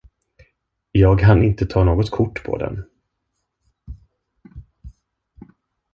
Jag 0.91 1.21
hann 1.21 1.43
inte 1.43 1.65
ta 1.65 1.83
något 1.83 2.11
kort 2.11 2.43
på 2.43 2.57
den. 2.57 2.83